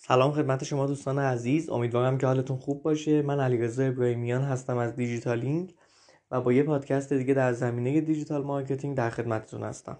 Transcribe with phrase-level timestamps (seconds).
[0.00, 1.70] سلام خدمت شما دوستان عزیز.
[1.70, 3.22] امیدوارم که حالتون خوب باشه.
[3.22, 5.74] من علیرضا ابراهیمیان هستم از دیجیتالینگ
[6.30, 9.98] و با یه پادکست دیگه در زمینه digital marketing در خدمتتون هستم.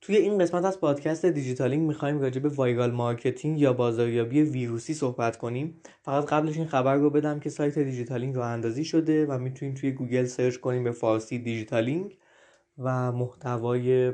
[0.00, 5.36] توی این قسمت از پادکست دیجیتالینگ می‌خوایم راجع به viral marketing یا بازاریابی ویروسی صحبت
[5.36, 5.80] کنیم.
[6.02, 9.92] فقط قبلش این خبر رو بدم که سایت دیجیتالینگ راه اندازی شده و می‌تونید توی
[9.92, 12.18] گوگل search کنید به فارسی دیجیتالینگ
[12.78, 14.12] و محتوای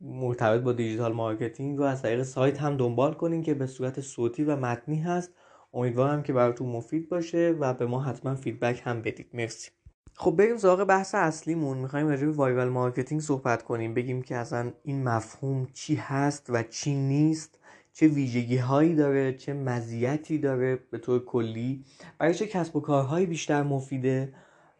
[0.00, 4.44] مرتبط با digital marketing رو از طریق سایت هم دنبال کنین که به صورت صوتی
[4.44, 5.32] و متنی هست.
[5.74, 9.26] امیدوارم که براتون مفید باشه و به ما حتما feedback هم بدید.
[9.34, 9.70] مرسی.
[10.14, 11.78] خب بریم سراغ بحث اصلیمون.
[11.78, 13.94] می‌خوایم راجع به viral marketing صحبت کنیم.
[13.94, 17.58] بگیم که اصلا این مفهوم چی هست و چی نیست.
[17.92, 21.84] چه ویژگی هایی داره چه مزیتی داره به طور کلی.
[22.18, 24.34] برای چه کسب و کارهایی بیشتر مفیده.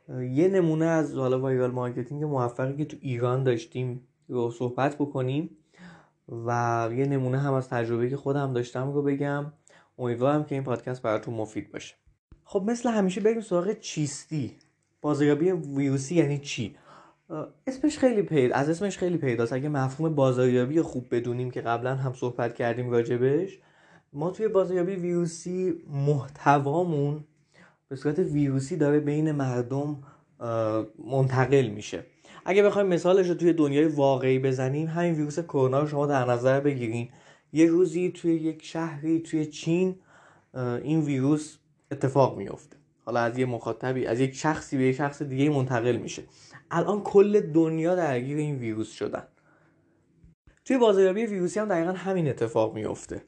[0.08, 4.06] یه نمونه از حالا viral marketing موفقی که تو ایران داشتیم.
[4.30, 5.50] رو صحبت بکنیم
[6.46, 9.52] و یه نمونه هم از تجربه که خودم داشتم رو بگم.
[9.98, 11.94] امیدوارم که این پادکست براتون مفید باشه.
[12.44, 14.56] خب مثل همیشه بریم سراغ چیستی.
[15.02, 16.76] بازاریابی ویروسی یعنی چی؟
[17.66, 19.52] اسمش خیلی پید از اسمش خیلی پیداست.
[19.52, 23.58] اگه مفهوم بازاریابی خوب بدونیم که قبلا هم صحبت کردیم راجبش
[24.12, 27.24] ما توی بازاریابی ویروسی محتوامون
[27.88, 30.02] به صورت ویروسی داره بین مردم
[31.04, 32.04] منتقل میشه.
[32.44, 36.60] اگه بخوایم مثالش رو توی دنیای واقعی بزنیم همین ویروس کرونا رو شما در نظر
[36.60, 37.08] بگیرین.
[37.52, 39.96] یه روزی توی یک شهری توی چین
[40.82, 41.56] این ویروس
[41.90, 46.22] اتفاق میفته حالا از یه مخاطبی از یک شخصی به یک شخص دیگه منتقل میشه.
[46.70, 49.22] الان کل دنیا درگیر این ویروس شدن.
[50.64, 53.22] توی بازاریابی ویروسی هم دقیقا همین اتفاق میفته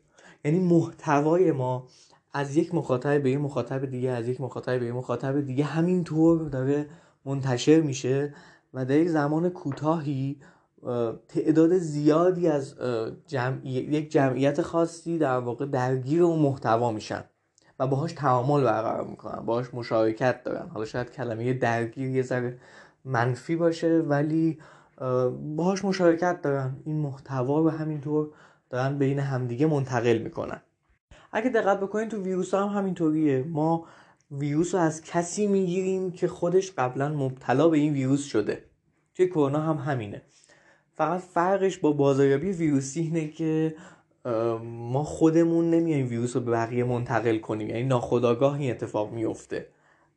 [0.44, 1.88] یعنی محتوای ما
[2.32, 6.48] از یک مخاطب به یک مخاطب دیگه از یک مخاطب به یک مخاطب دیگه همینطور
[6.48, 6.86] داره
[7.24, 8.34] منتشر میشه.
[8.74, 10.40] و در یک زمان کوتاهی
[11.28, 12.74] تعداد زیادی از
[13.64, 17.24] یک جمعیت خاصی در واقع درگیر اون محتوا میشن
[17.78, 20.68] و باهاش تعامل برقرار می‌کنن باهاش مشارکت دارن.
[20.68, 22.58] حالا شاید کلمه درگیر یه ذره
[23.04, 24.58] منفی باشه ولی
[25.56, 26.76] باهاش مشارکت دارن.
[26.84, 28.28] این محتوا رو همینطور
[28.70, 30.62] دارن بین همدیگه منتقل می‌کنن.
[31.32, 33.44] اگه دقت بکنید تو ویروس هم همینطوریه.
[33.48, 33.84] ما
[34.30, 38.64] ویروس رو از کسی می‌گیریم که خودش قبلا مبتلا به این ویروس شده.
[39.16, 40.22] توی کرونا هم همینه.
[40.94, 43.74] فقط فرقش با بازاریابی ویروسی اینه که
[44.64, 47.68] ما خودمون نمیایم ویروس رو به بقیه منتقل کنیم.
[47.68, 49.66] یعنی ناخداگاه این اتفاق میفته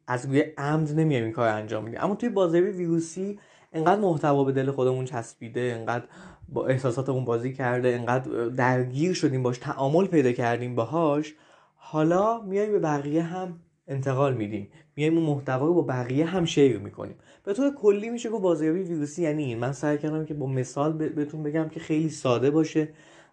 [0.07, 3.39] از روی عمد نمیایم این کار انجام میدیم اما توی بازاریابی ویروسی
[3.73, 6.05] انقدر محتوا به دل خودمون چسبیده انقدر
[6.50, 11.34] با احساساتمون بازی کرده انقدر درگیر شدیم باش تعامل پیدا کردیم باهاش
[11.75, 14.69] حالا میایم به بقیه هم انتقال میدیم.
[14.95, 17.16] میایم اون محتوا رو با بقیه هم share می‌کنیم.
[17.45, 19.59] به طور کلی میشه که بازاریابی ویروسی یعنی این.
[19.59, 22.89] من سعی کردم که با مثال بهتون بگم که خیلی ساده باشه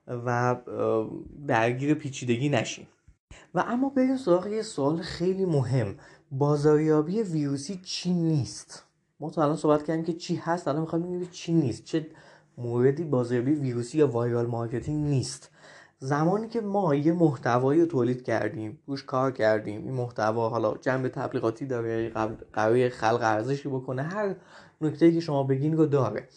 [0.06, 0.56] و
[1.46, 2.86] درگیر پیچیدگی نشین
[3.54, 5.94] و اما بریم سراغ یه سوال خیلی مهم.
[6.30, 8.84] بازاریابی ویروسی چی نیست؟
[9.20, 11.84] ما تا الان صحبت کردیم که چی هست الان می‌خوایم ببینیم چی نیست.
[11.84, 12.06] چه
[12.58, 15.50] موردی بازاریابی ویروسی یا viral marketing نیست.
[16.04, 21.08] زمانی که ما یه محتوایی رو تولید کردیم روش کار کردیم این محتوا حالا جنبه
[21.08, 22.08] تبلیغاتی داره
[22.52, 24.36] قرار خلق ارزشی بکنه هر
[24.80, 26.28] نکته که شما بگین رو داره.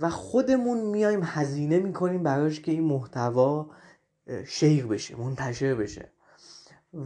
[0.00, 3.70] و خودمون میایم هزینه می‌کنیم براش که این محتوا
[4.46, 6.12] شیر بشه منتشر بشه.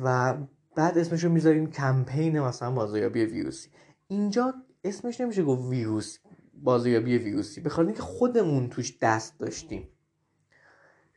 [0.05, 0.37] و
[0.77, 3.69] بعد اسمش رو می‌ذاریم کمپین مثلا بازاریابی ویروسی.
[4.09, 6.19] اینجا اسمش نمیشه گفت ویروس
[6.55, 7.61] بازاریابی ویروسی.
[7.61, 9.89] بخاطر اینکه خودمون توش دست داشتیم.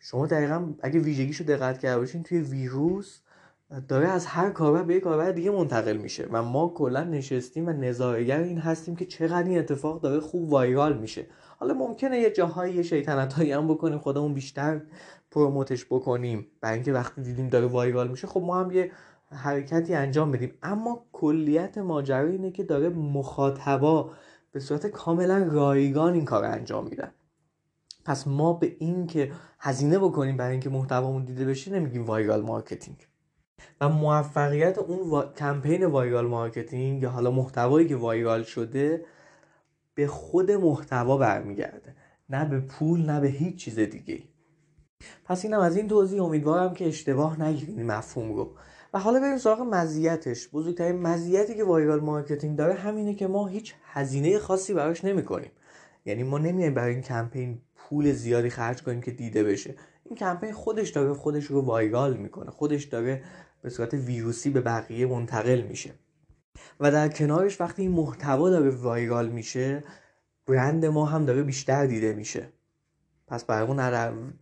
[0.05, 3.19] شما دقیقا اگه ویژگیشو دقت کرده باشین توی ویروس
[3.87, 7.69] داره از هر کاربر به یک کاربر دیگه منتقل میشه و ما کلا نشستیم و
[7.69, 11.25] نظارگر این هستیم که چقدر این اتفاق داره خوب وایرال میشه.
[11.59, 14.81] حالا ممکنه یه جاهایی یه شیطنت هایی هم بکنیم خودمون بیشتر
[15.31, 18.91] پروموتش بکنیم برای اینکه وقتی دیدیم داره وایرال میشه خب ما هم یه
[19.31, 20.53] حرکتی انجام بدیم.
[20.63, 24.11] اما کلیت ماجرا اینه که داره مخاطبا
[24.51, 27.11] به صورت کاملا رایگان این کار انجام میدن.
[28.05, 33.07] پس ما به این که هزینه بکنیم برای اینکه محتوامون دیده بشه نمیگیم viral marketing.
[33.81, 39.05] و موفقیت اون کمپین viral marketing یا حالا محتوایی که viral شده
[39.95, 41.95] به خود محتوا برمیگرده.
[42.29, 44.23] نه به پول نه به هیچ چیز دیگه
[45.25, 46.23] پس اینم از این توضیح.
[46.23, 48.55] امیدوارم که اشتباه نگیرین مفهوم رو.
[48.93, 50.49] و حالا بریم سراغ مزیتش.
[50.49, 55.51] بزرگترین مزیتی که viral marketing داره همینه که ما هیچ هزینه خاصی براش نمی‌کنیم.
[56.05, 59.75] یعنی ما نمیایم برای این کمپین پول زیادی خرج کنیم که دیده بشه.
[60.05, 62.51] این کمپین خودش داره خودش رو وایرال می‌کنه.
[62.51, 63.23] خودش داره
[63.61, 65.93] به صورت ویروسی به بقیه منتقل میشه.
[66.79, 69.83] و در کنارش وقتی این محتوا داره وایرال میشه
[70.47, 72.49] برند ما هم داره بیشتر دیده میشه.
[73.27, 73.79] پس برای اون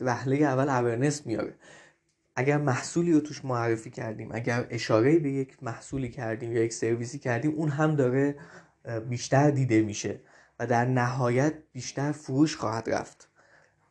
[0.01, 1.55] وهله اول اورنس میاره.
[2.35, 7.19] اگر محصولی رو توش معرفی کردیم اگر اشاره به یک محصولی کردیم یا یک سرویسی
[7.19, 8.35] کردیم اون هم داره
[9.09, 10.19] بیشتر دیده میشه.
[10.65, 13.29] در نهایت بیشتر فروش خواهد رفت.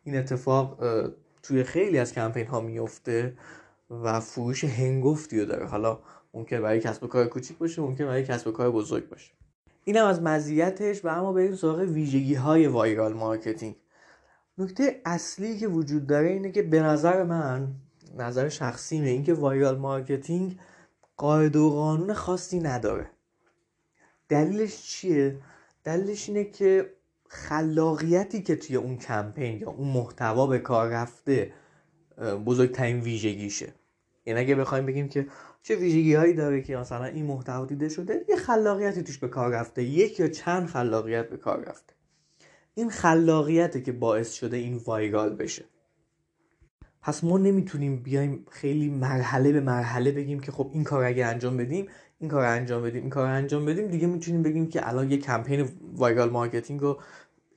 [0.05, 0.79] این اتفاق
[1.43, 3.37] توی خیلی از کمپین ها میفته
[3.91, 5.67] و فروش هنگفتی رو داره.
[5.67, 5.99] حالا
[6.35, 9.33] ممکن برای کسب و کار کوچیک باشه ممکن برای کسب و کار بزرگ باشه.
[9.85, 13.77] اینم از مزیتش و اما بریم سراغ ویژگی های viral marketing.
[14.59, 17.69] نکته اصلی که وجود داره اینه که به نظر من
[18.17, 20.59] نظر شخصیمه اینکه viral marketing
[21.17, 23.11] قاعده و قانون خاصی نداره.
[24.29, 25.37] دلیلش چیه؟
[25.85, 26.91] دلیلش اینه که
[27.29, 31.53] خلاقیتی که توی اون کمپین یا اون محتوا به کار رفته
[32.47, 33.73] بزرگترین ویژگیشه.
[34.27, 35.27] یعنی اگه بخوایم بگیم که
[35.63, 39.53] چه ویژگی هایی داره که مثلا این محتوا دیده شده یه خلاقیتی توش به کار
[39.53, 41.95] رفته یک یا چند خلاقیت به کار رفته.
[42.75, 45.65] این خلاقیته که باعث شده این وایرال بشه.
[47.03, 51.57] پس ما نمی‌تونیم بیایم خیلی مرحله به مرحله بگیم که خب این کار اگه انجام
[51.57, 51.89] بدیم
[52.21, 55.69] این کار انجام بدیم این کار انجام بدیم دیگه می‌تونیم بگیم که الان یه کمپین
[55.95, 57.01] viral marketing رو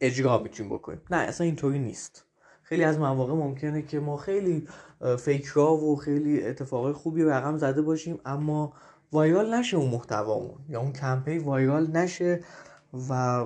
[0.02, 1.02] اجرا می‌تونیم بکنیم.
[1.12, 2.26] نه اصلا اینطوری نیست.
[2.64, 4.68] خیلی از مواقع ممکنه که ما خیلی
[5.20, 8.74] فکرها و خیلی اتفاقای خوبی رقم زده باشیم اما
[9.12, 10.58] viral نشه اون محتوامون.
[10.70, 12.40] یا اون کمپین viral نشه
[13.10, 13.44] و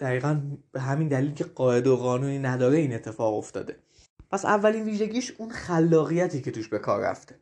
[0.00, 0.40] دقیقا
[0.72, 3.76] به همین دلیل که قاعده و قانونی نداره این اتفاق افتاده.
[4.30, 7.34] پس اولین ویژگیش اون خلاقیتی که توش به کار رفته.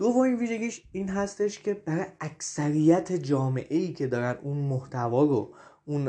[0.00, 5.54] دومین ویژگیش این هستش که برای اکثریت جامعه ای که دارن اون محتوا رو
[5.84, 6.04] اون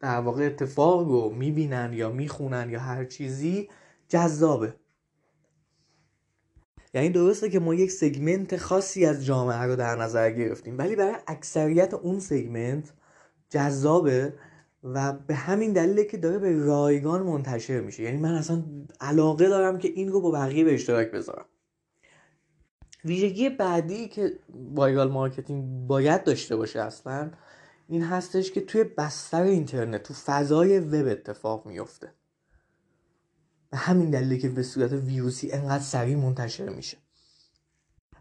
[0.00, 3.68] در واقع اتفاق رو می‌بینن یا می‌خونن یا هر چیزی
[4.08, 4.74] جذابه.
[6.94, 11.16] یعنی درسته که ما یک سگمنت خاصی از جامعه رو در نظر گرفتیم ولی برای
[11.26, 12.92] اکثریت اون سگمنت
[13.50, 14.34] جذابه
[14.84, 18.02] و به همین دلیله که داره به رایگان منتشر میشه.
[18.02, 18.62] یعنی من اصلا
[19.00, 21.44] علاقه دارم که این رو با بقیه به اشتراک بذارم.
[23.04, 24.38] ویژگی بعدی که
[24.74, 27.30] viral marketing باید داشته باشه اصلا
[27.88, 32.12] این هستش که توی بستر اینترنت تو فضای وب اتفاق میفته
[33.70, 36.96] به همین دلیله که به صورت ویروسی انقدر سریع منتشر میشه.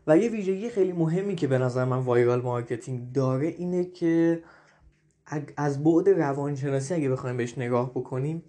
[0.08, 4.44] و یه ویژگی خیلی مهمی که به نظر من viral marketing داره اینه که
[5.58, 8.44] از بعد روانشناسی اگه بخوایم بهش نگاه بکنیم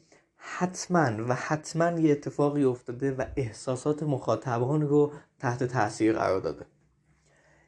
[0.44, 6.66] حتما و حتما یه اتفاقی افتاده و احساسات مخاطبان رو تحت تاثیر قرار داده.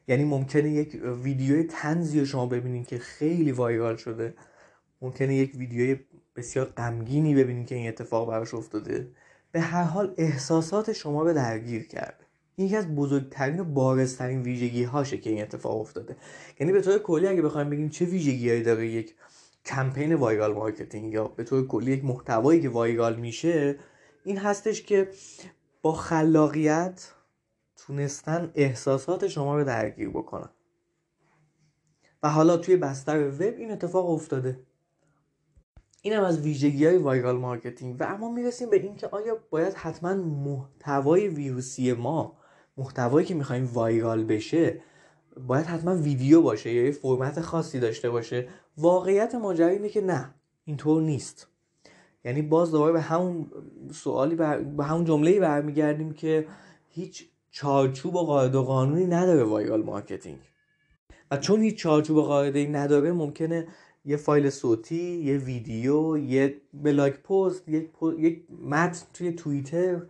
[0.07, 4.33] یعنی ممکنه یک ویدیوی تنزی رو شما ببینید که خیلی وایرال شده.
[5.01, 5.99] ممکنه یک ویدیوی
[6.35, 9.11] بسیار غمگینی ببینید که این اتفاق براش افتاده.
[9.51, 12.25] به هر حال احساسات شما رو درگیر کرده.
[12.57, 16.15] یکی از بزرگترین و بارزترین ویژگی هاشه که این اتفاق افتاده.
[16.59, 19.15] یعنی به طور کلی اگه بخوایم بگیم چه ویژگی داره یک
[19.65, 23.79] کمپین viral marketing یا به طور کلی یک محتوایی که viral میشه
[24.23, 25.09] این هستش که
[25.81, 27.11] با خلاقیت
[27.75, 30.49] تونستن احساسات شما رو درگیر بکنن.
[32.23, 34.59] و حالا توی بستر وب این اتفاق افتاده.
[36.01, 38.01] این هم از ویژگی های viral marketing.
[38.01, 42.37] و اما می‌رسیم به اینکه آیا باید حتما محتوای ویروسی ما
[42.77, 44.81] محتوایی که می‌خوایم viral بشه
[45.47, 48.47] باید حتما ویدیو باشه یا یه فرمت خاصی داشته باشه.
[48.77, 50.33] واقعیت ماجرا اینه که نه
[50.65, 51.47] اینطور نیست.
[52.25, 53.51] یعنی باز دوباره به همون
[53.93, 54.57] سوالی بر...
[54.59, 56.47] به همون جمله برمیگردیم که
[56.89, 60.39] هیچ چارچوب و قاعده و قانونی نداره viral marketing.
[61.31, 63.67] و چون هیچ چارچوب و قاعده ای نداره ممکنه
[64.05, 70.01] یه فایل صوتی یه ویدیو یه blog post یک, یک متن توی توییتر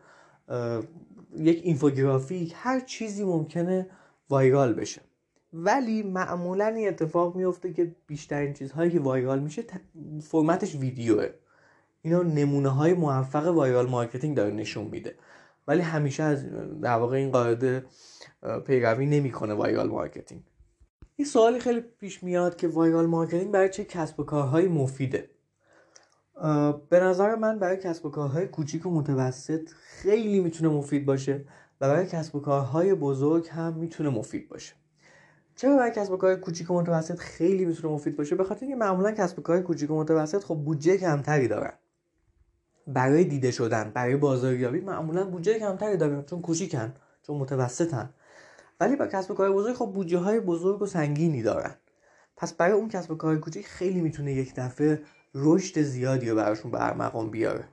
[1.38, 3.90] یک اینفوگرافیک هر چیزی ممکنه
[4.30, 5.02] viral بشه.
[5.58, 9.64] ولی معمولا این اتفاق میفته که بیشترین چیزهایی که viral میشه
[10.22, 11.30] فرمتش ویدیوه.
[12.02, 15.16] اینا نمونه های موفق viral marketing داره نشون میده.
[15.68, 16.46] ولی همیشه از
[16.82, 17.86] در واقع این قاعده
[18.66, 20.44] پیروی نمی‌کنه viral marketing.
[21.16, 25.30] این سوالی خیلی پیش میاد که viral marketing برای چه کسب و کارهایی مفیده؟
[26.90, 31.46] به نظر من برای کسب و کارهای کوچیک و متوسط خیلی می‌تونه مفید باشه
[31.82, 34.74] و برای کسب و کارهای بزرگ هم می‌تونه مفید باشه.
[35.56, 38.76] چرا برای کسب و کار کوچیک و متوسط خیلی می‌تونه مفید باشه؟ به خاطر اینکه
[38.76, 41.74] معمولا کسب و کار کوچیک و متوسط خب بودجه کمتری دارن.
[42.88, 46.94] برای دیده شدن برای بازاریابی معمولا بودجه کمتری دارن چون کوچیکن
[47.24, 48.10] چون متوسطن.
[48.80, 51.76] ولی با کسب و کار بزرگ خب بودجه های بزرگ و سنگینی دارن.
[52.38, 55.02] پس برای اون کسب و کار کوچیک خیلی می‌تونه یک دفعه
[55.36, 57.66] رشد زیادی رو براشون به ارمغان بیاره.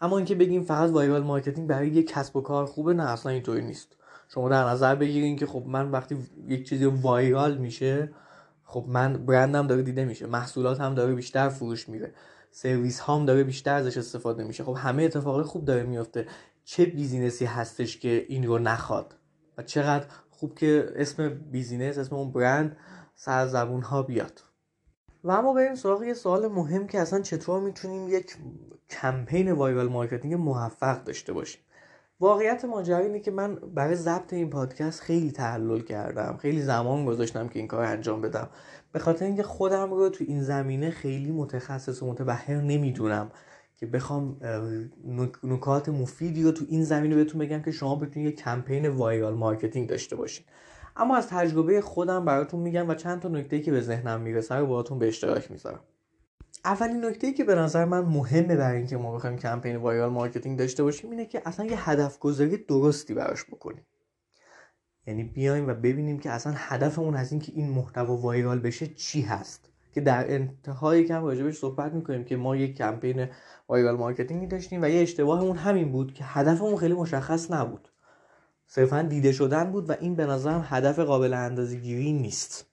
[0.00, 3.62] اما اینکه بگیم فقط viral marketing برای یک کسب و کار خوبه نه اصلا اینطوری
[3.62, 3.95] نیست.
[4.28, 6.16] شما در نظر بگیرین که خب من وقتی
[6.48, 8.10] یک چیزی viral میشه
[8.64, 12.14] خب من برندم داره دیده میشه محصولات هم داره بیشتر فروش میره
[12.56, 14.64] سرویس هام داره بیشتر ازش استفاده میشه.
[14.64, 16.26] خب همه اتفاقای خوب داره میفته.
[16.64, 19.14] چه business ی هستش که این رو نخواد؟
[19.58, 22.76] و چقدر خوب که اسم business اسم اون برند
[23.14, 24.42] سر زبون ها بیاد.
[25.24, 28.36] و اما بریم سراغ یه سوال مهم که اصلا چطور می‌تونیم یک
[28.90, 31.60] کمپین viral marketing موفق داشته باشیم؟
[32.20, 36.36] واقعیت ماجرا اینه که من برای ضبط این پادکست خیلی تعلل کردم.
[36.36, 38.48] خیلی زمان گذاشتم که این کار انجام بدم.
[38.92, 43.30] به خاطر اینکه خودم رو تو این زمینه خیلی متخصص و متبحر نمی‌دونم
[43.76, 44.36] که بخوام
[45.44, 49.88] نکات مفیدی رو تو این زمینه بهتون بگم که شما بتونید یه کمپین viral marketing
[49.88, 50.46] داشته باشین.
[50.96, 54.66] اما از تجربه خودم براتون میگم و چند تا نکته که به ذهنم می‌رسه رو
[54.66, 55.80] باهاتون به اشتراک می‌ذارم.
[56.66, 60.82] اولین نکته که به نظر من مهمه برای اینکه ما بخوایم کمپین viral marketing داشته
[60.82, 63.86] باشیم اینه که اصلا یه هدف گذاری درستی براش بکنیم.
[65.06, 69.68] یعنی بیایم و ببینیم که اصلا هدفمون از اینکه این محتوا viral بشه چی هست.
[69.94, 73.28] که در انتها یکم راجبش صحبت می‌کنیم که ما یک کمپین
[73.68, 77.88] viral marketing ی داشتیم و یه اشتباهمون همین بود که هدفمون خیلی مشخص نبود.
[78.66, 82.66] صرفا دیده شدن بود و این به نظرم هدف قابل اندازه گیری نیست.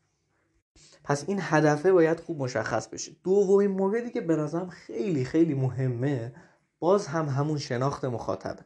[1.03, 3.11] پس این هدفه باید خوب مشخص بشه.
[3.23, 6.33] دومین موردی که به نظرم خیلی خیلی مهمه
[6.79, 8.65] باز هم همون شناخت مخاطبه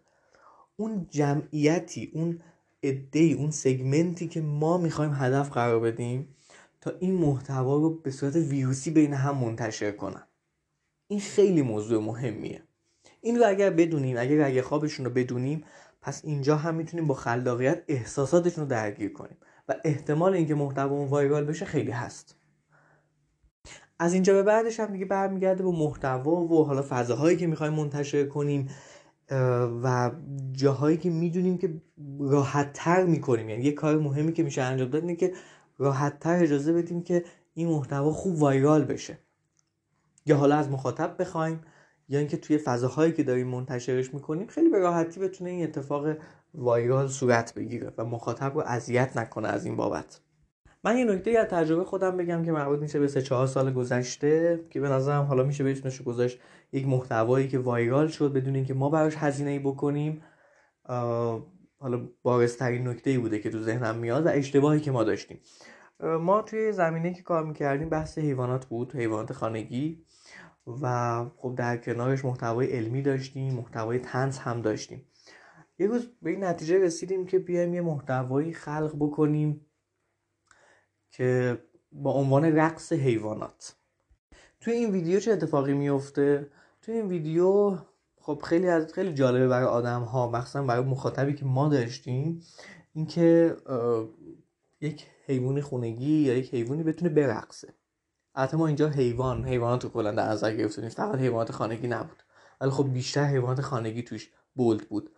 [0.76, 2.42] اون جمعیتی اون
[2.84, 6.36] عده اون segment ی که ما می‌خوایم هدف قرار بدیم
[6.82, 10.24] تا این محتوا رو به صورت ویروسی بین هم منتشر کنن.
[11.08, 12.64] این خیلی موضوع مهمیه.
[13.22, 15.64] این رو اگر بدونیم اگر اگر خوابشون رو بدونیم
[16.02, 19.38] پس اینجا هم می‌تونیم با خلاقیت احساساتشون رو درگیر کنیم.
[19.68, 22.36] و احتمال اینکه محتوا وایرال بشه خیلی هست.
[24.00, 28.26] از اینجا به بعدش هم دیگه برمیگرده به محتوا و حالا فضاهایی که می‌خوایم منتشر
[28.26, 28.70] کنیم
[29.84, 30.12] و
[30.52, 31.82] جاهایی که می‌دونیم که
[32.20, 33.50] راحت تر می‌کنیم.
[33.50, 35.34] یعنی یه کار مهمی که میشه انجام داد اینه که
[35.78, 39.18] راحت تر اجازه بدیم که این محتوا خوب وایرال بشه.
[40.26, 41.62] یا حالا از مخاطب بخوایم.
[42.10, 46.08] یا اینکه توی فضاهایی که داریم منتشرش می‌کنیم خیلی به راحتی بتونه این اتفاق
[46.54, 50.22] وایرال صورت بگیره و مخاطب رو اذیت نکنه از این بابت.
[50.84, 54.66] من یه نکته از تجربه خودم بگم که مربوط میشه به سه چهار سال گذشته
[54.70, 56.40] که به نظرم حالا میشه بهش گذاشت
[56.72, 60.22] یک محتوایی که وایرال شد بدون اینکه ما براش هزینه بکنیم.
[61.80, 65.40] حالا بارزترین نکته ای بوده که تو ذهنم میاد و اشتباهی که ما داشتیم.
[66.00, 70.06] ما توی زمینه که کار می‌کردیم بحث حیوانات بود حیوانات خانگی.
[70.82, 75.06] و خب در کنارش محتوای علمی داشتیم محتوای تنز هم داشتیم.
[75.80, 79.66] یه روز به این نتیجه رسیدیم که بیایم یه محتوایی خلق بکنیم
[81.12, 81.58] که
[81.92, 83.76] با عنوان رقص حیوانات.
[84.60, 86.50] توی این ویدیو چه اتفاقی میفته
[86.82, 87.78] توی این ویدیو
[88.22, 92.42] خب خیلی از خیلی جالبه برای آدم ها مخصوصا برای مخاطبی که ما داشتیم
[92.94, 93.56] اینکه
[94.82, 97.74] یک حیوان خونگی یا یک حیوانی بتونه برقصه.
[98.38, 102.24] البته ما اینجا حیوان حیوانات رو کلا در نظر گرفته فقط حیوانات خانگی نبود.
[102.62, 105.12] ولی خب بیشتر حیوانات خانگی توش بولد بود.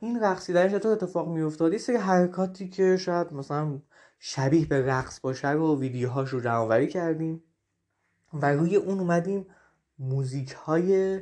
[0.00, 1.72] این رقصیدنش تو اتفاق میافتاد.
[1.72, 3.80] یه سری حرکاتی که شاید مثلا
[4.18, 7.42] شبیه به رقص باشه رو ویدیوهاش رو جمعوری کردیم
[8.32, 9.46] و روی اون اومدیم
[9.98, 11.20] موزیک های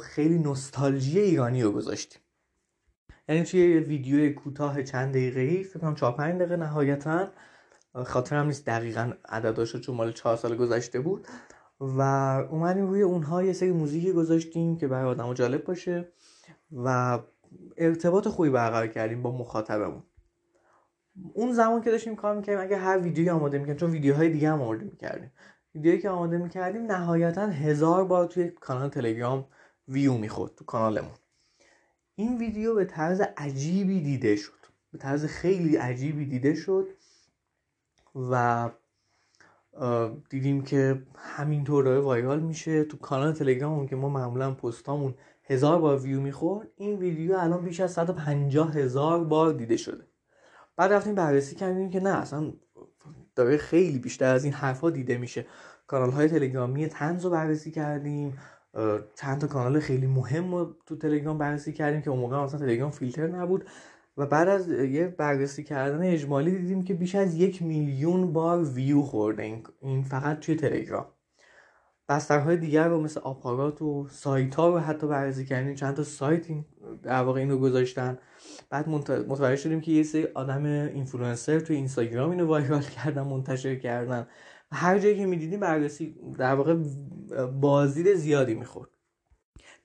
[0.00, 2.20] خیلی نوستالژی ایرانی رو گذاشتیم.
[3.28, 7.28] یعنی توی یه ویدیو کوتاه چند دقیقه ای فکر کنم 4 5 دقیقه نهایتا
[7.94, 11.26] خاطرم نیست دقیقا عدداشو چون مال 4 سال گذشته بود.
[11.80, 12.00] و
[12.50, 16.12] اومدیم روی اونها یه سری موزیکی گذاشتیم که برای آدم جالب باشه
[16.72, 17.18] و
[17.76, 20.02] ارتباط خوبی برقرار کردیم با مخاطبمون.
[21.34, 24.62] اون زمان که داشتیم کار می‌کردیم اگه هر ویدیویی آماده می‌کردیم چون ویدیوهای دیگه هم
[24.62, 25.32] آماده می‌کردیم.
[25.74, 29.46] ویدیویی که آماده می‌کردیم نهایتا هزار بار توی کانال تلگرام
[29.88, 31.14] ویو می‌خورد تو کانالمون.
[32.14, 34.52] این ویدیو به طرز عجیبی دیده شد.
[34.92, 36.88] به طرز خیلی عجیبی دیده شد.
[38.14, 38.70] و
[40.30, 42.84] دیدیم که همینطور داره وایرال میشه.
[42.84, 47.80] تو کانال تلگراممون که ما معمولا پستامون هزار بار ویو می‌خورد این ویدیو الان بیش
[47.80, 50.04] از 150 هزار بار دیده شده.
[50.76, 52.52] بعد رفتیم بررسی کردیم که نه اصلا
[53.34, 55.46] داره خیلی بیشتر از این حرفا دیده میشه.
[55.86, 58.38] کانال های تلگرامی تنز رو بررسی کردیم
[59.14, 62.90] چند تا کانال خیلی مهم رو تو تلگرام بررسی کردیم که اون موقع اصلا تلگرام
[62.90, 63.64] فیلتر نبود.
[64.18, 69.02] و بعد از یه بررسی کردن اجمالی دیدیم که بیش از یک میلیون بار ویو
[69.02, 71.06] خورده این فقط توی تلگرام.
[72.08, 75.74] بسترهای دیگر رو مثل آپارات و سایت ها رو حتی بررسی کردیم.
[75.74, 76.46] چند تا سایت
[77.02, 78.18] در واقع این رو گذاشتن.
[78.70, 84.26] بعد متوجه شدیم که یه سری آدم اینفلوئنسر توی اینستاگرام اینو viral کردن منتشر کردن.
[84.72, 86.76] و هر جایی که می‌دیدیم بررسی در واقع
[87.60, 88.90] بازدید زیادی می‌خورد.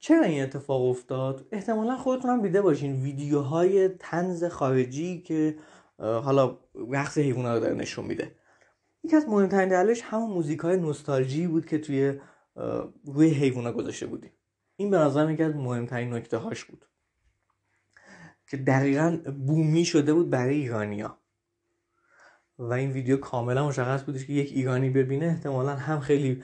[0.04, 3.04] چرا این اتفاق افتاد؟ احتمالا خودتون هم دیده باشین.
[3.04, 5.56] ویدیوهای طنز خارجی که
[5.98, 6.58] حالا
[6.92, 8.36] رقص حیونا رو داره نشون میده.
[9.04, 12.20] یکی از مهمترین دلایلش همون موزیک های نوستالژی بود که توی
[13.06, 14.32] روی حیونا گذاشته بودیم
[14.76, 16.86] این به نظرم یکی از مهمترین نکته هاش بود.
[18.48, 19.18] که دقیقا
[19.48, 21.18] بومی شده بود برای ایرانیا
[22.60, 26.44] و این ویدیو کاملا مشخص بودش که یک ایرانی ببینه احتمالا هم خیلی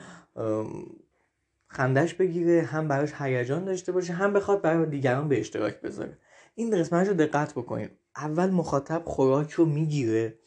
[1.71, 6.17] خندش بگیره هم براش هیجان داشته باشه هم بخواد برای دیگران به اشتراک بذاره.
[6.55, 7.91] این قسمتش رو دقت بکنید.
[8.15, 10.39] اول مخاطب خوراک رو می‌گیره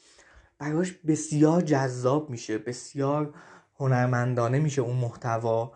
[0.59, 3.35] براش بسیار جذاب میشه بسیار
[3.77, 5.73] هنرمندانه میشه اون محتوا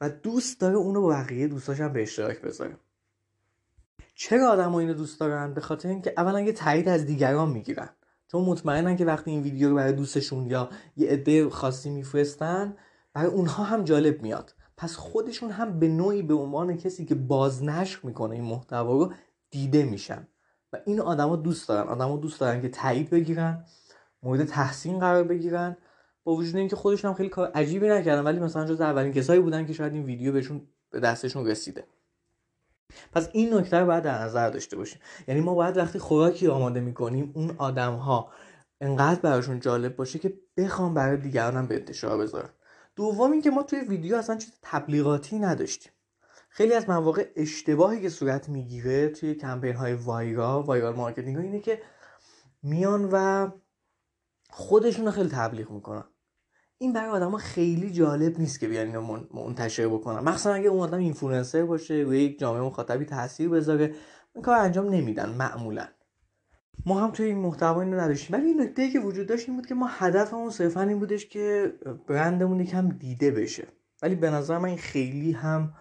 [0.00, 2.76] و دوست داره اونو با بقیه دوستاش هم به اشتراک بذاره.
[4.14, 7.88] چرا آدم اینو دوست دارن؟ به خاطر اینکه اولا یه تایید از دیگران می‌گیرن.
[8.32, 12.76] چون مطمئنن که وقتی این ویدیو رو برای دوستشون یا یه عده خاصی میفرستن
[13.14, 14.54] برای اونها هم جالب میاد.
[14.78, 19.12] پس خودشون هم به نوعی به عنوان کسی که بازنشر می‌کنه این محتوا رو
[19.50, 20.28] دیده میشن.
[20.72, 21.88] و این آدما دوست دارن.
[21.88, 23.64] آدما دوست دارن که تایید بگیرن
[24.22, 25.76] مورد تحسین قرار بگیرن.
[26.24, 29.66] با وجود اینکه خودشون هم خیلی کار عجیبی نکردن ولی مثلا جز اولین کسایی بودن
[29.66, 31.84] که شاید این ویدیو بهشون به دستشون رسیده.
[33.12, 35.00] پس این نکته رو باید در نظر داشته باشیم.
[35.28, 38.32] یعنی ما باید وقتی خوراکی آماده می‌کنیم اون آدم ها
[38.80, 42.50] انقدر براشون جالب باشه که بخوان برای دیگران هم به انتشار بذارن.
[42.98, 45.92] دوم اینکه ما توی ویدیو اصلا چیز تبلیغاتی نداشتیم.
[46.48, 51.82] خیلی از مواقع اشتباهی که صورت می‌گیره توی کمپین های viral viral marketing اینه که
[52.62, 53.48] میان و
[54.50, 56.04] خودشون رو خیلی تبلیغ می‌کنن.
[56.78, 60.18] این برای آدم خیلی جالب نیست که بیان اینو منتشر بکنن.
[60.18, 63.94] مخصوصا اگه اون آدم اینفلوئنسر باشه روی یک جامعه مخاطبی تاثیر بذاره
[64.34, 65.88] این کار انجام نمیدن معمولا.
[66.86, 68.36] ما هم توی این محتوا اینو نداشتیم.
[68.36, 71.72] ولی این نکته که وجود داشت این بود که ما هدفمون صرفا این بودش که
[72.06, 73.66] برندمون یکم دیده بشه.
[74.02, 75.72] ولی به نظر من خیلی هم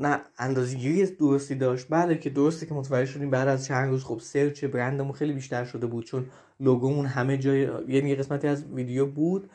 [0.00, 1.86] نه اندازه‌گیری درستی داشت.
[1.90, 5.64] بله که درسته که متوجه شدیم بعد از چند روز خب search برندمون خیلی بیشتر
[5.64, 6.26] شده بود چون
[6.60, 9.50] لوگومون همه جای یعنی قسمتی از ویدیو بود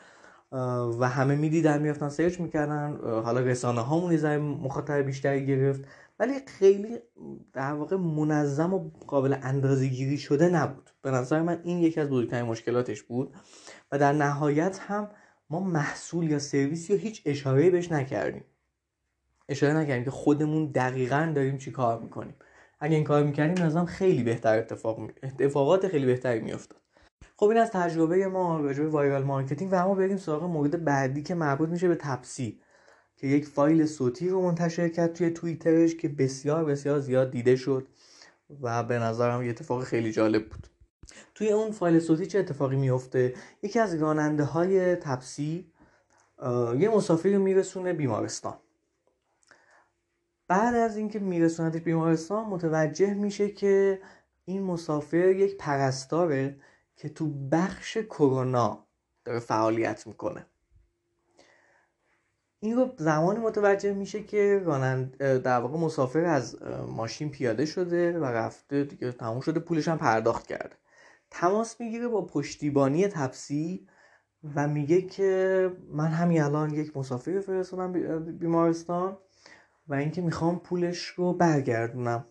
[0.98, 2.96] و همه می‌دیدن می‌رفتن سرچ می‌کردن.
[3.24, 5.84] حالا رسانه هامون یه مخاطب بیشتری گرفت.
[6.18, 6.98] ولی خیلی
[7.52, 10.90] در واقع منظم و قابل اندازه گیری شده نبود.
[11.02, 13.34] به نظر من این یکی از بزرگترین مشکلاتش بود
[13.92, 15.10] و در نهایت هم
[15.50, 18.44] ما محصول یا سرویس یا هیچ اشاره بهش نکردیم.
[19.48, 22.34] اشاره نکردیم که خودمون دقیقا داریم چی کار می‌کنیم.
[22.80, 25.08] اگه این کار می‌کردیم نظرم خیلی بهتر اتفاق می...
[25.22, 26.80] اتفاقات خیلی بهتری میافتاد.
[27.36, 31.22] خب این از تجربه ما راجع به viral marketing و اما بریم سراغ مورد بعدی
[31.22, 32.60] که مربوط میشه به تپسی.
[33.16, 37.88] که یک فایل صوتی رو منتشر کرد توی توییترش که بسیار بسیار زیاد دیده شد
[38.60, 40.66] و به نظرم یه اتفاق خیلی جالب بود.
[41.34, 45.72] توی اون فایل صوتی چه اتفاقی میفته یکی از راننده های تپسی
[46.78, 48.54] یه مسافری رو میرسونه بیمارستان.
[50.48, 54.00] بعد از اینکه میرسوندش بیمارستان متوجه میشه که
[54.44, 56.60] این مسافر یک پرستاره
[56.96, 58.86] که تو بخش کرونا
[59.24, 60.46] داره فعالیت می‌کنه.
[62.66, 66.56] این رو زمانی متوجه میشه که رانند در واقع مسافر از
[66.88, 70.76] ماشین پیاده شده و رفته دیگه تموم شده پولش هم پرداخت کرده.
[71.30, 73.86] تماس می‌گیره با پشتیبانی تپسی
[74.54, 77.92] و میگه که من همین الان یک مسافر فرستادم
[78.38, 79.16] بیمارستان
[79.88, 82.24] و اینکه می‌خوام پولش رو برگردونم.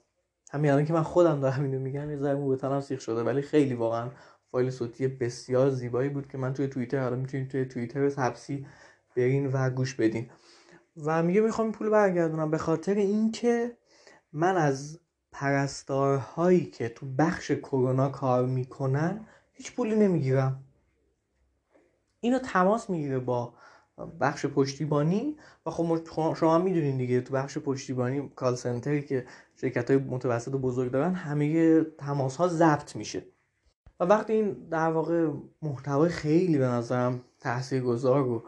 [0.51, 3.73] همین الان که من خودم دارم اینو میگم یه ذره مو سیخ شده ولی خیلی
[3.73, 4.09] واقعا
[4.51, 8.65] فایل صوتی بسیار زیبایی بود که من توی توییتر حالا می‌تونید توی توییتر تپسی
[9.15, 10.29] برین و گوش بدین.
[11.05, 12.51] و میگه می‌خوام پول برگردونم.
[12.51, 13.77] به خاطر اینکه
[14.33, 14.99] من از
[15.31, 20.63] پرستارهایی که تو بخش کرونا کار می‌کنن هیچ پولی نمی‌گیرم.
[22.19, 23.53] اینو تماس می‌گیره با
[24.19, 25.37] بخش پشتیبانی.
[25.65, 25.99] و خب
[26.35, 29.25] شما می‌دونین دیگه تو بخش پشتیبانی کال سنتری که
[29.55, 33.25] شرکت های متوسط و بزرگ دارن همه تماس ها ضبط میشه.
[33.99, 35.29] و وقتی این در واقع
[35.61, 37.21] محتوای خیلی به نظرم
[37.85, 38.43] گذار رو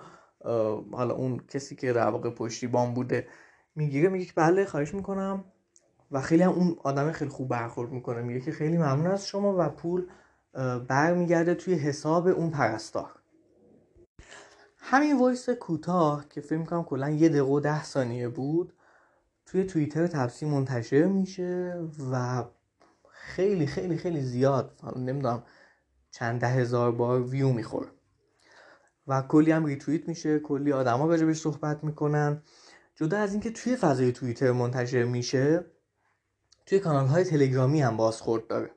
[0.92, 3.28] حالا اون کسی که در واقع پشتیبان بوده
[3.76, 5.44] می‌گیره میگه که بله خواهش می‌کنم.
[6.12, 8.22] و خیلی هم اون آدم خیلی خوب برخورد می‌کنه.
[8.22, 10.08] میگه که خیلی ممنون از شما و پول
[10.88, 13.12] برمیگرده توی حساب اون پرستار.
[14.78, 18.74] همین voice کوتاه که فکر می‌کنم کلا یه دقیقه و ده ثانیه بود
[19.46, 21.76] توی توییتر تپسی منتشر میشه
[22.12, 22.44] و
[23.10, 25.44] خیلی خیلی خیلی زیاد نمی‌دونم
[26.12, 27.88] چند ده هزار بار ویو می‌خوره.
[29.08, 32.42] و کلی هم ریتوییت میشه کلی آدما راجبش صحبت می‌کنن.
[32.96, 35.66] جدا از اینکه توی فضای توییتر منتشر میشه
[36.66, 38.72] توی کانال های تلگرامی هم بازخورد داره.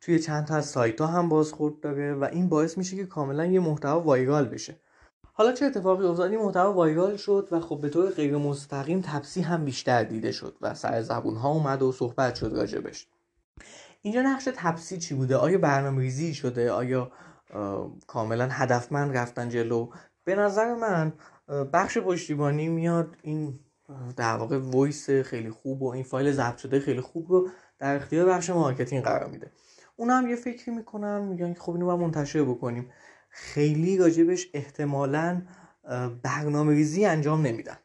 [0.00, 3.46] توی چند تا از سایت ها هم بازخورد داره و این باعث میشه که کاملا
[3.46, 4.76] یه محتوا وایرال بشه.
[5.32, 9.40] حالا چه اتفاقی افتاد؟ این محتوا وایرال شد و خب به طور غیر مستقیم تپسی
[9.40, 13.06] هم بیشتر دیده شد و سر زبون ها اومد و صحبت شد راجبش
[14.02, 17.12] اینجا نقش تپسی چی بوده؟ آیا برنامه ریزی شده؟ آیا
[18.06, 19.90] کاملا هدفمند رفتن جلو.
[20.24, 21.12] به نظر من
[21.72, 23.58] بخش پشتیبانی میاد این
[24.16, 28.28] در واقع voice خیلی خوب و این فایل ضبط شده خیلی خوب رو در اختیار
[28.28, 29.52] بخش marketing قرار میده.
[29.96, 32.92] اونا هم یه فکری می‌کنن میگن خب اینو باید منتشر بکنیم.
[33.30, 35.42] خیلی راجبش احتمالا
[36.22, 37.76] برنامه ریزی انجام نمیدن.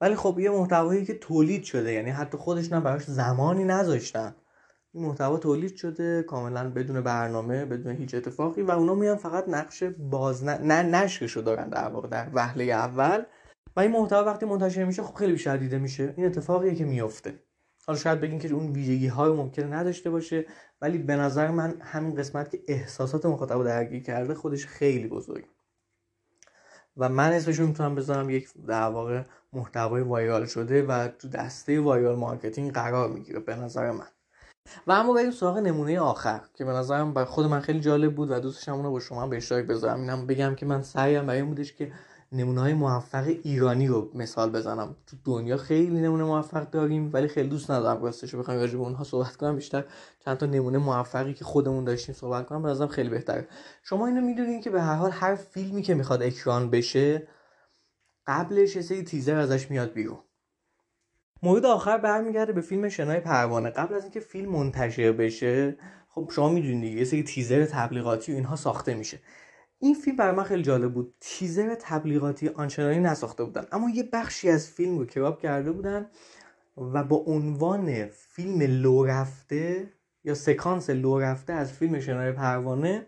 [0.00, 4.34] ولی خب یه محتوایی که تولید شده یعنی حتی خودشون براش زمانی نذاشتن.
[4.96, 9.82] این محتوا تولید شده کاملا بدون برنامه بدون هیچ اتفاقی و اونا میان فقط نقش
[9.82, 13.22] باز نشرشو دارن در واقع در وهله اول.
[13.76, 16.14] و این محتوا وقتی منتشر میشه خب خیلی بیشتر دیده میشه.
[16.16, 17.34] این اتفاقیه که میفته
[17.86, 20.46] حالا شاید بگین که اون ویژگی های ممکنه نداشته باشه
[20.80, 25.44] ولی به نظر من همین قسمت که احساسات مخاطب درگیر کرده خودش خیلی بزرگ
[26.96, 32.16] و من اسمش می‌تونم بذارم یک در واقع محتوای viral شده و تو دسته viral
[32.16, 34.06] marketing قرار می‌گیره به نظر من.
[34.86, 38.30] و اما بریم سراغ نمونه آخر که به نظرم برای خود من خیلی جالب بود
[38.30, 40.00] و دوستشم اونو با شما به اشتراک بذارم.
[40.00, 41.92] اینم بگم که من سعیم برای این بودش که
[42.32, 44.96] نمونه های موفق ایرانی رو مثال بزنم.
[45.06, 48.82] تو دنیا خیلی نمونه موفق داریم ولی خیلی دوست ندارم راستش رو بخوایم راجع به
[48.82, 49.56] اونها صحبت کنم.
[49.56, 49.84] بیشتر
[50.24, 53.48] چند تا نمونه موفقی که خودمون داشتیم صحبت کنم به خیلی بهتره.
[53.82, 57.28] شما اینو می‌دونین که به هر حال هر فیلمی که می‌خواد اکران بشه
[58.26, 60.18] قبلش یه سری تیزر ازش میاد بیرون.
[61.46, 63.70] مورد آخر برمیگرده به فیلم شنای پروانه.
[63.70, 65.76] قبل از اینکه فیلم منتشر بشه
[66.08, 69.18] خب شما می‌دونید یه سری تیزر تبلیغاتی و اینها ساخته میشه.
[69.78, 71.14] این فیلم برای من خیلی جالب بود.
[71.20, 73.66] تیزر تبلیغاتی آنچنانی نساخته بودن.
[73.72, 76.10] اما یه بخشی از فیلم رو crop کرده بودن
[76.76, 79.92] و با عنوان فیلم لو رفته
[80.24, 83.06] یا سکانس لو رفته از فیلم شنای پروانه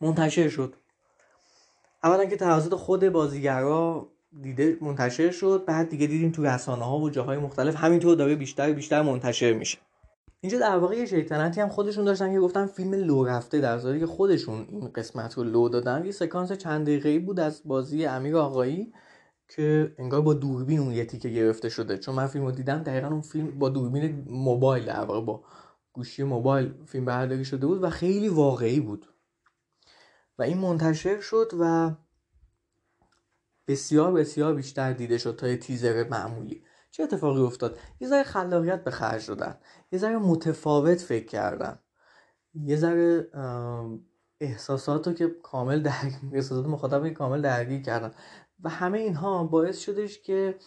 [0.00, 0.74] منتشر شد.
[2.04, 4.08] اولا که توسط خود بازیگرا
[4.42, 8.72] دیدیم منتشر شد بعد دیگه دیدیم تو رسانه ها و جاهای مختلف همینطور داره بیشتر
[8.72, 9.78] بیشتر منتشر میشه.
[10.40, 14.00] اینجا در واقع یه شیطنتی هم خودشون داشتن که گفتن فیلم لو رفته در حالی
[14.00, 16.04] که خودشون این قسمت رو لو دادن.
[16.04, 18.92] یه سکانس چند دقیقه‌ای بود از بازی امیر آقایی
[19.48, 21.98] که انگار با دوربین اون یه تیکه گرفته شده.
[21.98, 25.44] چون من فیلم دیدم دقیقا اون فیلم با دوربین موبایل در واقع با
[25.92, 29.06] گوشی موبایل فیلم برداری شده بود و خیلی واقعی بود.
[30.38, 31.90] و این منتشر شد و
[33.68, 36.64] بسیار بسیار بیشتر دیده شد تا یه تیزر معمولی.
[36.90, 39.58] چه اتفاقی افتاد؟ یه ذره خلاقیت به خرج دادن.
[39.92, 41.78] یه ذره متفاوت فکر کردن.
[42.54, 43.28] یه ذره
[44.40, 45.92] احساسات که کامل در
[46.32, 48.10] احساسات مخاطب کامل درگیر کردن.
[48.60, 50.58] و همه اینها باعث شدش که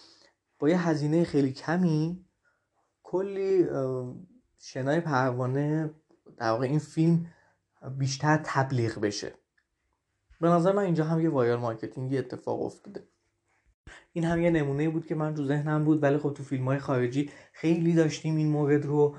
[0.60, 2.26] با یه هزینه خیلی کمی
[3.04, 3.68] کلی
[4.60, 5.94] شنای پروانه
[6.38, 7.26] در واقع این فیلم
[7.98, 9.41] بیشتر تبلیغ بشه.
[10.42, 13.04] به نظر من اینجا هم یه وایرال مارکتینگی اتفاق افتاده.
[14.14, 16.80] این هم یه نمونه بود که من تو ذهنم بود ولی خب تو فیلم های
[16.80, 19.16] خارجی خیلی داشتیم این مورد رو.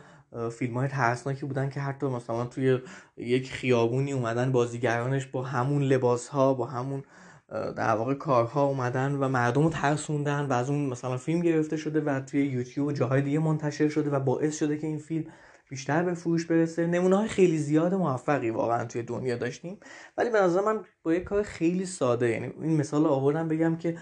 [0.52, 2.78] فیلم های ترسناکی بودن که حتی مثلا توی
[3.16, 7.02] یک خیابونی اومدن بازیگرانش با همون لباس ها با همون
[7.48, 12.00] در واقع کارها اومدن و مردم رو ترسوندن و از اون مثلا فیلم گرفته شده
[12.00, 15.24] و توی یوتیوب و جاهای دیگه منتشر شده و باعث شده که این فیلم
[15.72, 16.86] بیشتر به فروش برسه.
[16.86, 19.78] نمونه های خیلی زیاد موفقی واقعا توی دنیا داشتیم.
[20.16, 23.96] ولی به نظر من با یک کار خیلی ساده یعنی این مثال آوردم بگم که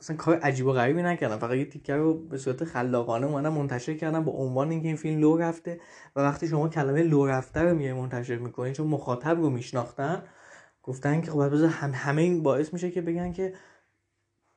[0.00, 1.36] مثلا کار عجیب و غریبی نکردم.
[1.38, 5.20] فقط یه تیکر رو به صورت خلاقانه اومدم منتشر کردم با عنوان اینکه این فیلم
[5.20, 5.80] لو رفته
[6.16, 10.22] و وقتی شما کلمه لو رفته رو میای منتشر می‌کنین چون مخاطب رو میشناختن
[10.82, 13.54] گفتن که خب بذار هم همه این باعث میشه که بگن که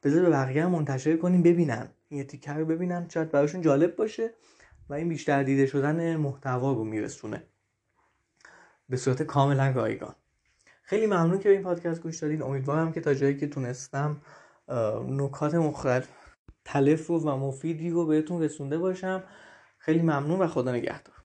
[0.04, 1.90] بذار به بقیه منتشر کنیم ببینن.
[2.10, 4.34] این تیکر رو ببینن شاید براشون جالب باشه.
[4.90, 7.44] و این بیشتر دیده شدن محتوا رو میرسونه.
[8.90, 10.16] به صورت کاملا رایگان.
[10.84, 12.42] خیلی ممنون که به این پادکست گوش دادین.
[12.42, 14.22] امیدوارم که تا جایی که تونستم
[15.08, 16.10] نکات مختلف
[16.66, 19.24] تلف و مفیدی رو بهتون رسونده باشم.
[19.78, 21.14] خیلی ممنون و خدا نگهدار.